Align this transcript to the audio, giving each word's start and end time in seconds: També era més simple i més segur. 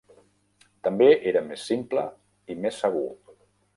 També 0.87 1.09
era 1.33 1.43
més 1.49 1.67
simple 1.73 2.07
i 2.55 2.57
més 2.65 2.81
segur. 2.87 3.09